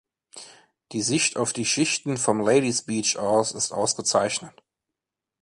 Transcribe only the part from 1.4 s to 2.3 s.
die Schichten